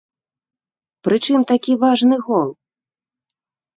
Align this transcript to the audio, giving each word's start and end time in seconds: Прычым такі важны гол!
Прычым 1.07 1.39
такі 1.53 1.71
важны 1.85 2.15
гол! 2.27 2.49